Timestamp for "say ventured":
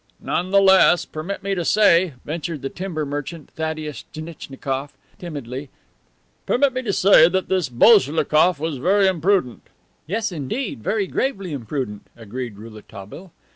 1.63-2.63